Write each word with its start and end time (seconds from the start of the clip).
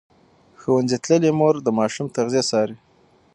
ښوونځې 0.61 0.97
تللې 1.03 1.31
مور 1.39 1.55
د 1.61 1.67
ماشوم 1.79 2.07
تغذیه 2.15 2.43
څاري. 2.49 2.75